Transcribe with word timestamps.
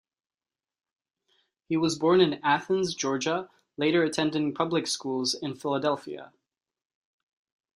He 1.69 1.77
was 1.77 1.95
born 1.99 2.21
in 2.21 2.43
Athens, 2.43 2.95
Georgia, 2.95 3.51
later 3.77 4.01
attending 4.01 4.51
public 4.51 4.87
schools 4.87 5.35
in 5.35 5.53
Philadelphia. 5.55 6.33